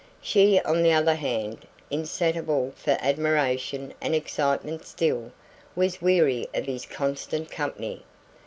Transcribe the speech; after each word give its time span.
She, 0.19 0.59
on 0.61 0.81
the 0.81 0.93
other 0.93 1.13
hand, 1.13 1.67
insatiable 1.91 2.73
for 2.75 2.97
admiration 3.01 3.93
and 4.01 4.15
excitement 4.15 4.83
still, 4.87 5.31
was 5.75 6.01
weary 6.01 6.47
of 6.55 6.65
his 6.65 6.87
constant 6.87 7.51
company. 7.51 8.01